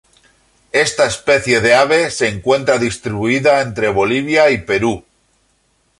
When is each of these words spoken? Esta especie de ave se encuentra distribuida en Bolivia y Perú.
Esta 0.71 1.05
especie 1.05 1.61
de 1.61 1.75
ave 1.75 2.09
se 2.09 2.27
encuentra 2.27 2.79
distribuida 2.79 3.61
en 3.61 3.75
Bolivia 3.93 4.49
y 4.49 4.57
Perú. 4.65 5.05